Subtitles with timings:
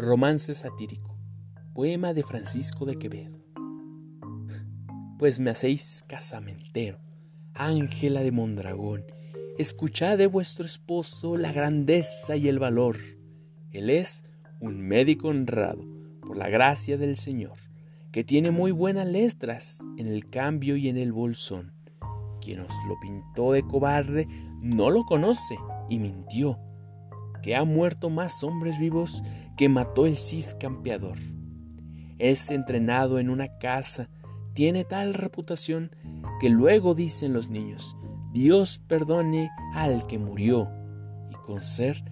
[0.00, 1.18] Romance satírico.
[1.74, 3.36] Poema de Francisco de Quevedo.
[5.18, 7.00] Pues me hacéis casamentero,
[7.52, 9.04] Ángela de Mondragón,
[9.58, 12.96] escuchad de vuestro esposo la grandeza y el valor.
[13.72, 14.24] Él es
[14.60, 15.84] un médico honrado
[16.24, 17.58] por la gracia del Señor,
[18.12, 21.72] que tiene muy buenas letras en el cambio y en el bolsón.
[22.40, 24.28] Quien os lo pintó de cobarde
[24.60, 25.56] no lo conoce
[25.88, 26.56] y mintió,
[27.56, 29.22] ha muerto más hombres vivos
[29.56, 31.18] que mató el Cid campeador.
[32.18, 34.10] Es entrenado en una casa,
[34.54, 35.90] tiene tal reputación
[36.40, 37.96] que luego dicen los niños,
[38.32, 40.68] Dios perdone al que murió.
[41.30, 42.02] Y con ser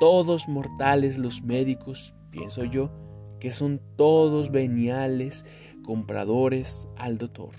[0.00, 2.90] todos mortales los médicos, pienso yo,
[3.38, 5.44] que son todos veniales
[5.84, 7.50] compradores al doctor.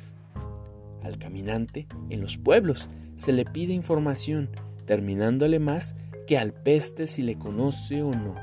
[1.03, 4.49] Al caminante en los pueblos se le pide información,
[4.85, 5.95] terminándole más
[6.27, 8.35] que al peste si le conoce o no.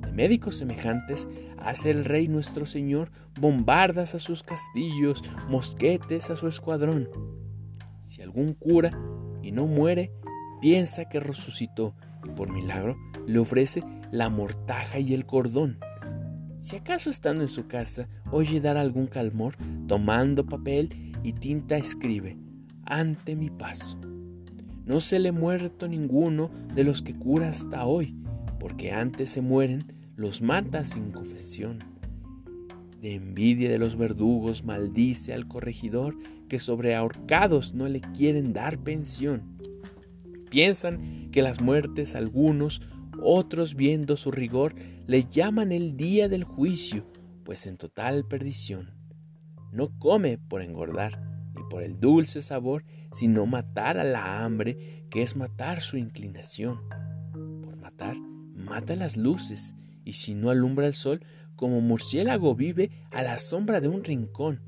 [0.00, 6.48] De médicos semejantes hace el rey nuestro señor bombardas a sus castillos, mosquetes a su
[6.48, 7.08] escuadrón.
[8.02, 8.90] Si algún cura
[9.42, 10.12] y no muere,
[10.60, 15.78] piensa que resucitó y por milagro le ofrece la mortaja y el cordón.
[16.58, 22.36] Si acaso estando en su casa oye dar algún calmor, tomando papel y tinta escribe,
[22.84, 23.98] ante mi paso.
[24.86, 28.14] No se le muerto ninguno de los que cura hasta hoy,
[28.60, 31.80] porque antes se mueren, los mata sin confesión.
[33.02, 36.16] De envidia de los verdugos maldice al corregidor
[36.48, 39.58] que sobre ahorcados no le quieren dar pensión.
[40.50, 42.80] Piensan que las muertes algunos,
[43.20, 44.76] otros viendo su rigor,
[45.08, 47.06] le llaman el día del juicio,
[47.44, 48.92] pues en total perdición.
[49.72, 55.22] No come por engordar, ni por el dulce sabor, sino matar a la hambre, que
[55.22, 56.80] es matar su inclinación.
[57.62, 58.16] Por matar,
[58.54, 61.20] mata las luces, y si no alumbra el sol,
[61.56, 64.60] como murciélago vive a la sombra de un rincón.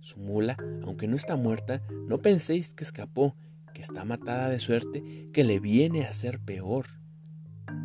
[0.00, 3.36] Su mula, aunque no está muerta, no penséis que escapó,
[3.72, 6.86] que está matada de suerte, que le viene a ser peor.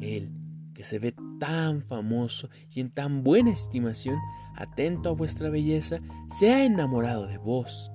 [0.02, 0.32] Él,
[0.74, 4.18] que se ve tan famoso y en tan buena estimación,
[4.56, 7.92] atento a vuestra belleza, se ha enamorado de vos.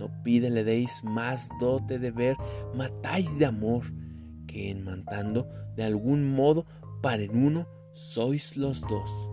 [0.00, 2.38] No pide le deis más dote de ver,
[2.74, 3.84] matáis de amor,
[4.46, 5.46] que en matando
[5.76, 6.64] de algún modo
[7.02, 9.30] para en uno sois los dos.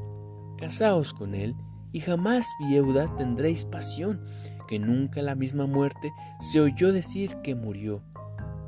[0.57, 1.55] Casaos con él
[1.93, 4.25] y jamás viuda tendréis pasión,
[4.67, 6.11] que nunca la misma muerte
[6.41, 8.03] se oyó decir que murió.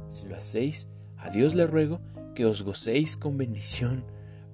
[0.07, 1.99] Si lo hacéis, a Dios le ruego
[2.33, 4.05] que os gocéis con bendición,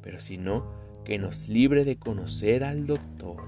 [0.02, 0.66] pero si no,
[1.04, 3.44] que nos libre de conocer al doctor.